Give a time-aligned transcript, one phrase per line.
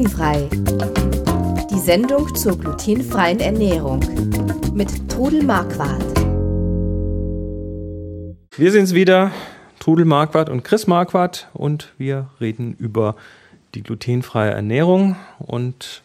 [0.00, 0.48] Glutenfrei.
[1.70, 4.00] Die Sendung zur glutenfreien Ernährung
[4.72, 6.02] mit Trudel Marquardt.
[8.56, 9.30] Wir sind's wieder,
[9.78, 13.14] Trudel Marquardt und Chris Marquardt und wir reden über
[13.74, 16.02] die glutenfreie Ernährung und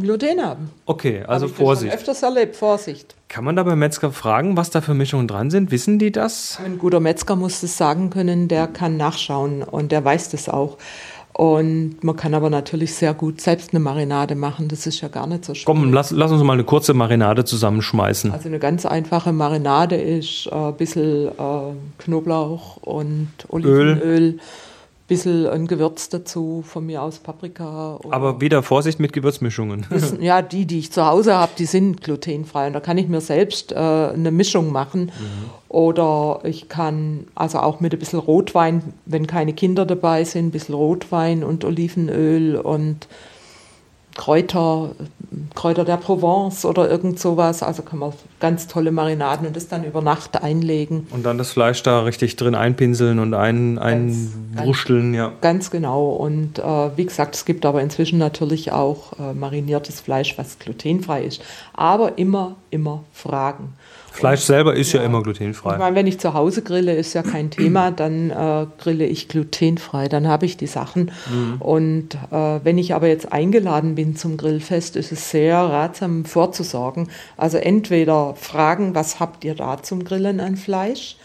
[0.00, 0.70] Gluten haben.
[0.86, 1.92] Okay, also Hab Vorsicht.
[1.92, 3.14] Ich öfters erlebt, Vorsicht.
[3.28, 5.70] Kann man da beim Metzger fragen, was da für Mischungen dran sind?
[5.70, 6.58] Wissen die das?
[6.64, 10.78] Ein guter Metzger muss das sagen können, der kann nachschauen und der weiß das auch.
[11.32, 14.68] Und man kann aber natürlich sehr gut selbst eine Marinade machen.
[14.68, 15.66] Das ist ja gar nicht so schwer.
[15.66, 18.32] Komm, lass, lass uns mal eine kurze Marinade zusammenschmeißen.
[18.32, 21.32] Also eine ganz einfache Marinade ist äh, ein bisschen äh,
[21.98, 24.00] Knoblauch und Olivenöl.
[24.02, 24.38] Öl
[25.06, 28.00] bisschen ein Gewürz dazu, von mir aus Paprika.
[28.10, 29.86] Aber wieder Vorsicht mit Gewürzmischungen.
[29.90, 32.66] Das, ja, die, die ich zu Hause habe, die sind glutenfrei.
[32.66, 35.06] Und da kann ich mir selbst äh, eine Mischung machen.
[35.06, 35.50] Mhm.
[35.68, 40.50] Oder ich kann also auch mit ein bisschen Rotwein, wenn keine Kinder dabei sind, ein
[40.50, 43.06] bisschen Rotwein und Olivenöl und
[44.16, 44.92] Kräuter,
[45.54, 47.62] Kräuter der Provence oder irgend sowas.
[47.62, 51.06] Also kann man ganz tolle Marinaden und das dann über Nacht einlegen.
[51.10, 55.32] Und dann das Fleisch da richtig drin einpinseln und ein, einwurschteln, ja.
[55.42, 56.10] Ganz genau.
[56.10, 61.24] Und äh, wie gesagt, es gibt aber inzwischen natürlich auch äh, mariniertes Fleisch, was glutenfrei
[61.24, 61.42] ist.
[61.74, 63.74] Aber immer, immer fragen.
[64.16, 65.72] Fleisch selber ist ja, ja immer glutenfrei.
[65.72, 69.28] Ich meine, wenn ich zu Hause grille, ist ja kein Thema, dann äh, grille ich
[69.28, 71.12] glutenfrei, dann habe ich die Sachen.
[71.30, 71.60] Mhm.
[71.60, 77.08] Und äh, wenn ich aber jetzt eingeladen bin zum Grillfest, ist es sehr ratsam vorzusorgen.
[77.36, 81.16] Also entweder fragen, was habt ihr da zum Grillen an Fleisch?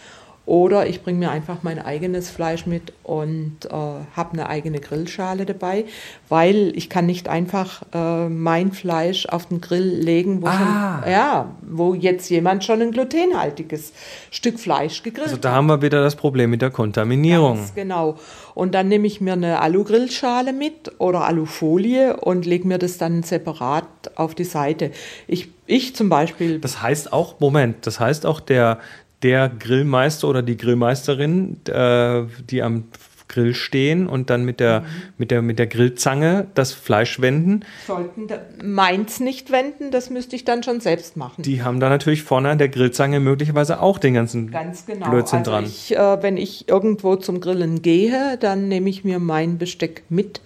[0.44, 5.46] Oder ich bringe mir einfach mein eigenes Fleisch mit und äh, habe eine eigene Grillschale
[5.46, 5.84] dabei,
[6.28, 11.00] weil ich kann nicht einfach äh, mein Fleisch auf den Grill legen, wo, ah.
[11.02, 13.92] schon, ja, wo jetzt jemand schon ein glutenhaltiges
[14.32, 15.34] Stück Fleisch gegrillt hat.
[15.34, 17.58] Also da haben wir wieder das Problem mit der Kontaminierung.
[17.58, 18.18] Ganz genau.
[18.54, 23.22] Und dann nehme ich mir eine Alu-Grillschale mit oder Alufolie und lege mir das dann
[23.22, 23.86] separat
[24.16, 24.90] auf die Seite.
[25.26, 26.58] Ich, ich zum Beispiel.
[26.58, 28.80] Das heißt auch, Moment, das heißt auch der
[29.22, 32.84] der Grillmeister oder die Grillmeisterin, äh, die am
[33.32, 34.86] Grill stehen und dann mit der, mhm.
[35.18, 37.64] mit der, mit der Grillzange das Fleisch wenden.
[37.86, 38.28] Sollten
[38.62, 41.42] meins nicht wenden, das müsste ich dann schon selbst machen.
[41.42, 45.10] Die haben da natürlich vorne an der Grillzange möglicherweise auch den ganzen Ganz genau.
[45.10, 45.64] Blödsinn also dran.
[45.64, 50.40] Ich, äh, wenn ich irgendwo zum Grillen gehe, dann nehme ich mir mein Besteck mit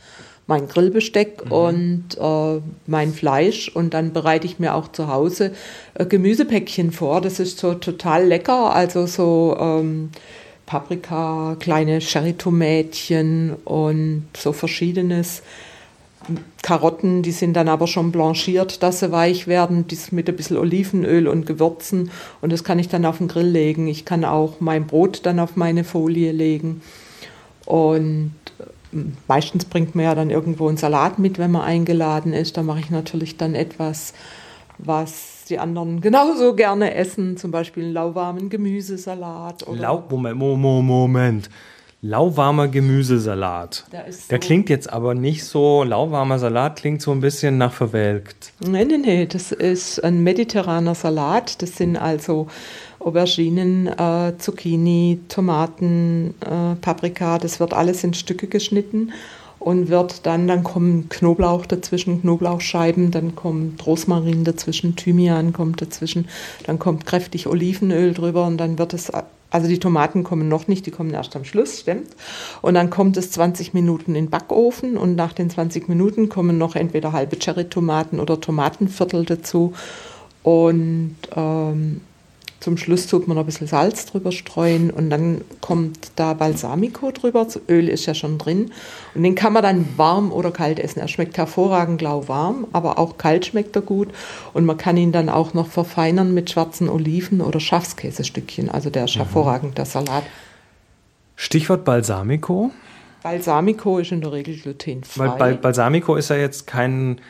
[0.47, 1.53] mein Grillbesteck mhm.
[1.53, 5.53] und äh, mein Fleisch und dann bereite ich mir auch zu Hause
[5.95, 7.21] äh, Gemüsepäckchen vor.
[7.21, 10.11] Das ist so total lecker, also so ähm,
[10.65, 15.43] Paprika, kleine Cherrytomätchen und so verschiedenes.
[16.63, 20.57] Karotten, die sind dann aber schon blanchiert, dass sie weich werden, dies mit ein bisschen
[20.57, 23.87] Olivenöl und Gewürzen und das kann ich dann auf den Grill legen.
[23.87, 26.83] Ich kann auch mein Brot dann auf meine Folie legen
[27.65, 28.33] und
[29.29, 32.57] meistens bringt man ja dann irgendwo einen Salat mit, wenn man eingeladen ist.
[32.57, 34.13] Da mache ich natürlich dann etwas,
[34.79, 39.67] was die anderen genauso gerne essen, zum Beispiel einen lauwarmen Gemüsesalat.
[39.67, 41.51] Oder Lau Moment, Moment.
[42.03, 43.87] Lauwarmer Gemüsesalat.
[43.91, 47.73] Der, so Der klingt jetzt aber nicht so, lauwarmer Salat klingt so ein bisschen nach
[47.73, 48.53] verwelkt.
[48.61, 51.63] Nein, nein, nein, das ist ein mediterraner Salat.
[51.63, 52.49] Das sind also
[52.99, 59.13] Auberginen, äh, Zucchini, Tomaten, äh, Paprika, das wird alles in Stücke geschnitten
[59.59, 66.29] und wird dann, dann kommen Knoblauch dazwischen, Knoblauchscheiben, dann kommt Rosmarin dazwischen, Thymian kommt dazwischen,
[66.65, 69.11] dann kommt kräftig Olivenöl drüber und dann wird es,
[69.51, 72.09] also die Tomaten kommen noch nicht, die kommen erst am Schluss, stimmt.
[72.63, 76.59] Und dann kommt es 20 Minuten in den Backofen und nach den 20 Minuten kommen
[76.59, 79.73] noch entweder halbe Cherry-Tomaten oder Tomatenviertel dazu
[80.43, 82.03] und ähm,
[82.67, 87.13] Zum Schluss tut man noch ein bisschen Salz drüber streuen und dann kommt da Balsamico
[87.13, 87.45] drüber.
[87.45, 88.73] Das Öl ist ja schon drin.
[89.15, 90.99] Und den kann man dann warm oder kalt essen.
[90.99, 94.09] Er schmeckt hervorragend lauwarm, aber auch kalt schmeckt er gut.
[94.53, 98.69] Und man kann ihn dann auch noch verfeinern mit schwarzen Oliven oder Schafskäsestückchen.
[98.69, 99.21] Also der ist Mhm.
[99.21, 100.25] hervorragend, der Salat.
[101.37, 102.73] Stichwort Balsamico.
[103.23, 105.29] Balsamico ist in der Regel glutenfrei.
[105.29, 107.21] Weil Bal Balsamico ist ja jetzt kein,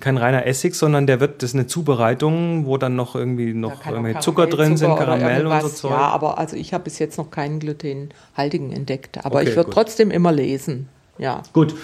[0.00, 3.86] kein reiner Essig, sondern der wird, das ist eine Zubereitung, wo dann noch irgendwie noch
[3.86, 5.88] irgendwie Zucker drin sind, Karamellzucker oder Karamell und so.
[5.88, 5.90] Zeug.
[5.90, 9.24] Ja, aber also ich habe bis jetzt noch keinen glutenhaltigen entdeckt.
[9.24, 10.88] Aber Okay, ich würde trotzdem immer lesen.
[11.18, 11.42] Ja.
[11.52, 11.74] Gut,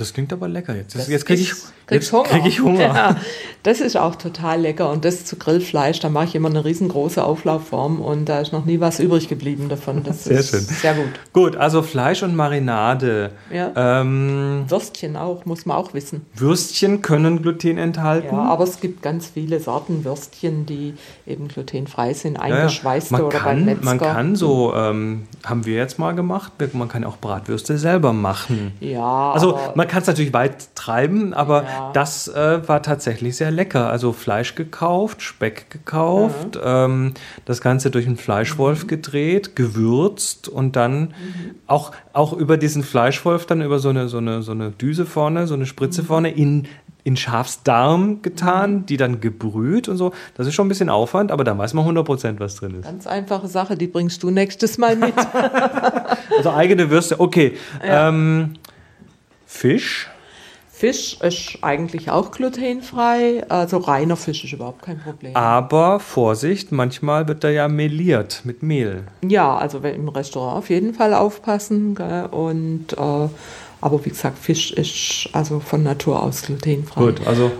[0.00, 0.94] das klingt aber lecker jetzt.
[0.94, 1.52] Das jetzt kriege ich,
[1.90, 2.80] jetzt krieg ich Hunger.
[2.80, 3.16] Ja,
[3.62, 4.90] das ist auch total lecker.
[4.90, 8.64] Und das zu Grillfleisch, da mache ich immer eine riesengroße Auflaufform und da ist noch
[8.64, 10.02] nie was übrig geblieben davon.
[10.04, 10.60] Das Sehr ist schön.
[10.60, 11.08] sehr gut.
[11.32, 13.32] Gut, also Fleisch und Marinade.
[13.52, 13.72] Ja.
[14.00, 16.24] Ähm, Würstchen auch, muss man auch wissen.
[16.34, 18.34] Würstchen können Gluten enthalten.
[18.34, 20.94] Ja, aber es gibt ganz viele Sorten Würstchen, die
[21.26, 22.54] eben glutenfrei sind, Ja, ja.
[22.56, 23.84] eingeschweißte man, oder beim kann, Metzger.
[23.84, 28.72] man kann so, ähm, haben wir jetzt mal gemacht, man kann auch Bratwürste selber machen.
[28.80, 31.90] Ja, Also man kann es natürlich weit treiben, aber Ja.
[31.92, 33.90] das äh, war tatsächlich sehr lecker.
[33.90, 37.12] Also Fleisch gekauft, Speck gekauft, ähm,
[37.44, 38.18] das Ganze durch einen Mhm.
[38.20, 41.10] Fleischwolf gedreht, gewürzt und dann Mhm.
[41.66, 45.46] auch, auch über diesen Fleischwolf dann über so eine, so eine, so eine Düse vorne,
[45.46, 45.66] so eine Mhm.
[45.68, 46.66] Spritze vorne in
[47.02, 50.12] in Schafsdarm getan, die dann gebrüht und so.
[50.34, 52.84] Das ist schon ein bisschen Aufwand, aber dann weiß man 100% was drin ist.
[52.84, 55.14] ganz einfache Sache, die bringst du nächstes Mal mit.
[56.36, 57.54] Also eigene Würste, okay.
[57.82, 58.54] Ähm,
[59.52, 60.08] Fisch,
[60.70, 65.36] Fisch ist eigentlich auch glutenfrei, also reiner Fisch ist überhaupt kein Problem.
[65.36, 69.02] aber Vorsicht, manchmal wird er ja meliert mit Mehl.
[69.22, 71.94] Ja, also wenn im Restaurant auf jeden Fall aufpassen.
[71.94, 72.26] Gell?
[72.30, 73.28] Und äh,
[73.82, 77.00] aber wie gesagt, Fisch ist also von Natur aus glutenfrei.
[77.00, 77.50] Gut, also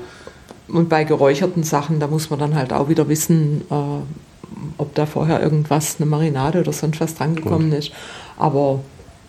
[0.69, 5.05] Und bei geräucherten Sachen, da muss man dann halt auch wieder wissen, äh, ob da
[5.05, 7.93] vorher irgendwas, eine Marinade oder sonst was drangekommen ist.
[8.39, 8.81] Aber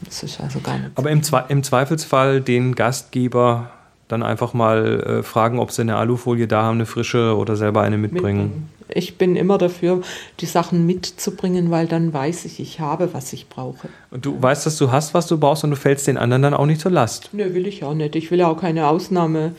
[0.05, 0.91] das ist also gar nicht.
[0.95, 3.71] aber im, Zwe im Zweifelsfall den Gastgeber
[4.07, 7.81] dann einfach mal äh, fragen, ob sie eine Alufolie da haben, eine frische oder selber
[7.81, 8.69] eine mitbringen.
[8.93, 10.01] Ich bin immer dafür,
[10.41, 13.87] die Sachen mitzubringen, weil dann weiß ich, ich habe, was ich brauche.
[14.09, 16.53] Und du weißt, dass du hast, was du brauchst und du fällst den anderen dann
[16.53, 17.29] auch nicht zur Last.
[17.31, 18.17] Nö, will ich auch nicht.
[18.17, 19.53] Ich will auch keine Ausnahme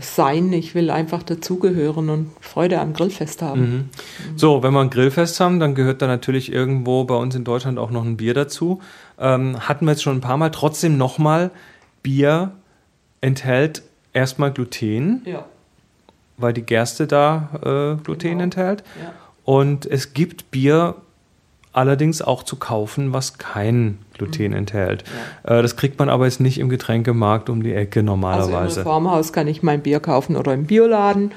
[0.00, 0.52] sein.
[0.52, 3.60] Ich will einfach dazugehören und Freude am Grillfest haben.
[3.60, 3.88] Mhm.
[4.36, 7.78] So, wenn wir ein Grillfest haben, dann gehört da natürlich irgendwo bei uns in Deutschland
[7.78, 8.80] auch noch ein Bier dazu.
[9.18, 10.50] Ähm, hatten wir jetzt schon ein paar Mal.
[10.50, 11.50] Trotzdem nochmal,
[12.02, 12.52] Bier
[13.20, 13.82] enthält
[14.12, 15.44] erstmal Gluten, Ja,
[16.36, 17.50] weil die Gerste da
[17.98, 18.42] äh, Gluten Genau.
[18.44, 18.82] enthält.
[19.02, 19.12] ja.
[19.44, 20.94] Und es gibt Bier
[21.72, 25.04] allerdings auch zu kaufen, was kein Gluten enthält.
[25.44, 28.80] Äh, das kriegt man aber jetzt nicht im Getränkemarkt um die Ecke Also im normalerweise.
[28.80, 31.32] Reformhaus kann ich mein Bier kaufen oder im Bioladen.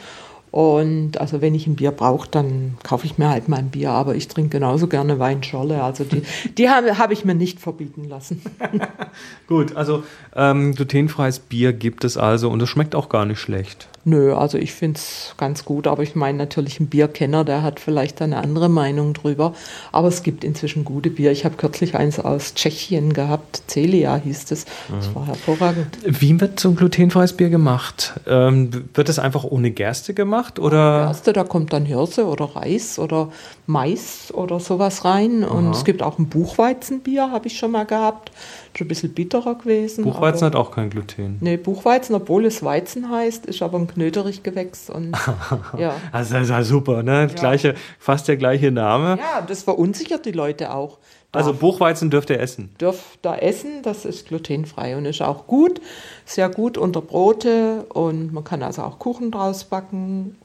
[0.51, 3.91] Und also wenn ich ein Bier brauche, dann kaufe ich mir halt mein Bier.
[3.91, 5.83] Aber ich trinke genauso gerne Weinschorle.
[5.83, 6.23] Also die,
[6.57, 8.41] die habe hab ich mir nicht verbieten lassen.
[9.47, 10.03] Gut, also
[10.35, 13.88] ähm, glutenfreies Bier gibt es also und es schmeckt auch gar nicht schlecht.
[14.05, 17.81] Nö, also ich finde es ganz gut, aber ich meine natürlich ein Bierkenner, der hat
[17.81, 19.53] vielleicht eine andere Meinung drüber.
[19.91, 21.33] Aber es gibt inzwischen gute Bier.
[21.33, 24.65] Ich habe kürzlich eins aus Tschechien gehabt, Celia hieß es.
[24.89, 25.97] Das war hervorragend.
[26.05, 28.13] Wie wird so ein glutenfreies Bier gemacht?
[28.25, 31.01] Ähm, wird es einfach ohne Gerste gemacht oder?
[31.01, 33.30] Erste, da kommt dann Hirse oder Reis oder
[33.66, 35.44] Mais oder sowas rein.
[35.44, 38.31] Und es gibt auch ein Buchweizenbier, habe ich schon mal gehabt.
[38.77, 40.03] Schon ein bisschen bitterer gewesen.
[40.03, 41.38] Buchweizen aber, hat auch kein Gluten.
[41.41, 44.92] Nee, Buchweizen, obwohl es Weizen heißt, ist aber ein Knöterich-Gewächs.
[44.92, 45.18] Und
[45.80, 45.95] ja.
[46.11, 47.28] Also das ist ja super, ne?
[47.33, 49.18] Gleiche, fast der gleiche Name.
[49.18, 50.99] ja, das verunsichert die Leute auch.
[51.31, 52.69] Also Darf- Buchweizen dürft ihr essen.
[52.80, 55.81] dürft da essen, das ist glutenfrei und ist auch gut,
[56.25, 60.35] sehr gut unter Brote und man kann also auch Kuchen draus backen.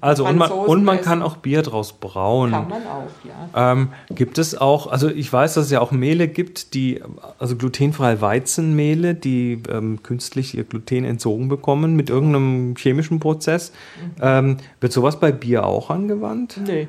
[0.00, 2.50] Also und man, und man kann auch Bier draus brauen.
[2.50, 3.08] Kann man auch,
[3.54, 3.72] ja.
[3.72, 7.00] Ähm, gibt es auch, also ich weiß, dass es ja auch Mehle gibt, die,
[7.38, 13.72] also glutenfreie Weizenmehle, die ähm, künstlich ihr Gluten entzogen bekommen mit irgendeinem chemischen Prozess.
[14.00, 14.10] Mhm.
[14.20, 16.60] Ähm, wird sowas bei Bier auch angewandt?
[16.66, 16.88] Nee,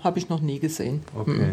[0.00, 1.02] habe ich noch nie gesehen.
[1.18, 1.52] Okay.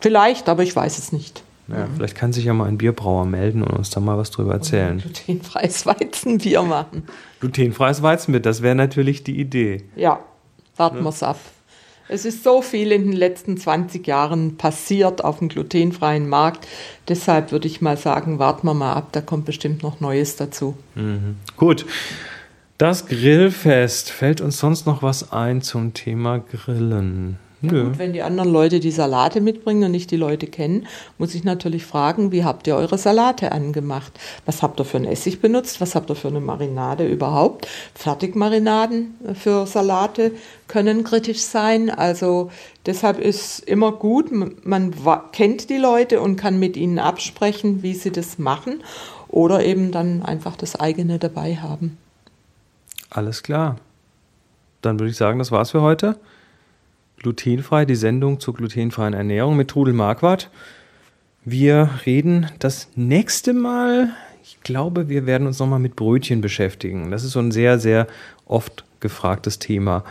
[0.00, 1.42] Vielleicht, aber ich weiß es nicht.
[1.68, 4.52] Ja, vielleicht kann sich ja mal ein Bierbrauer melden und uns da mal was drüber
[4.52, 4.98] erzählen.
[4.98, 7.04] Glutenfreies Weizenbier machen.
[7.40, 9.84] Glutenfreies Weizenbier, das wäre natürlich die Idee.
[9.96, 10.20] Ja,
[10.76, 11.38] warten wir's ab.
[12.06, 16.68] Es ist so viel in den letzten 20 Jahren passiert auf dem glutenfreien Markt.
[17.08, 20.76] Deshalb würde ich mal sagen, warten wir mal ab, da kommt bestimmt noch Neues dazu.
[21.56, 21.86] Gut.
[22.76, 24.10] Das Grillfest.
[24.10, 27.38] Fällt uns sonst noch was ein zum Thema Grillen?
[27.66, 27.84] Nö.
[27.84, 30.86] Gut, wenn die anderen Leute die Salate mitbringen und nicht die Leute kennen,
[31.18, 34.12] muss ich natürlich fragen, wie habt ihr eure Salate angemacht?
[34.46, 35.80] Was habt ihr für einen Essig benutzt?
[35.80, 37.66] Was habt ihr für eine Marinade überhaupt?
[37.94, 40.32] Fertigmarinaden für Salate
[40.68, 41.90] können kritisch sein.
[41.90, 42.50] Also
[42.86, 44.94] deshalb ist immer gut, man
[45.32, 48.82] kennt die Leute und kann mit ihnen absprechen, wie sie das machen
[49.28, 51.98] oder eben dann einfach das eigene dabei haben.
[53.10, 53.76] Alles klar.
[54.82, 56.16] Dann würde ich sagen, das war's für heute.
[57.24, 60.50] Glutenfrei, die Sendung zur glutenfreien Ernährung mit Trudel Marquardt.
[61.46, 64.10] Wir reden das nächste Mal,
[64.42, 67.10] ich glaube, wir werden uns nochmal mit Brötchen beschäftigen.
[67.10, 68.06] Das ist so ein sehr, sehr
[68.44, 70.04] oft gefragtes Thema.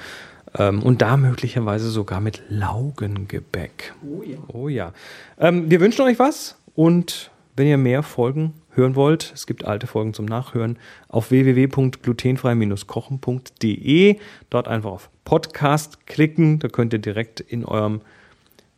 [0.58, 3.93] Ähm, und da möglicherweise sogar mit Laugengebäck.
[4.03, 4.38] Oh ja.
[4.48, 4.93] Oh ja.
[5.39, 9.88] Ähm, wir wünschen euch was und wenn ihr mehr Folgen hören wollt, es gibt alte
[9.88, 14.19] Folgen zum Nachhören auf www.glutenfrei-kochen.de.
[14.50, 16.60] Dort einfach auf Podcast klicken.
[16.60, 18.01] Da könnt ihr direkt in eurem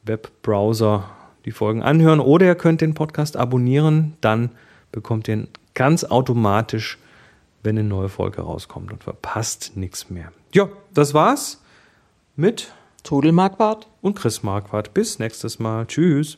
[0.04, 1.10] Webbrowser
[1.46, 4.18] die Folgen anhören oder ihr könnt den Podcast abonnieren.
[4.22, 4.52] Dann
[4.92, 6.98] bekommt ihr ihn ganz automatisch,
[7.64, 10.32] wenn eine neue Folge rauskommt und verpasst nichts mehr.
[10.54, 11.62] Ja, das war's
[12.36, 14.94] mit Trudel Marquardt und Chris Marquardt.
[14.94, 15.86] Bis nächstes Mal.
[15.86, 16.38] Tschüss.